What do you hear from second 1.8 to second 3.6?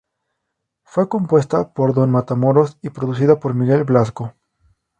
Don Matamoros y producida por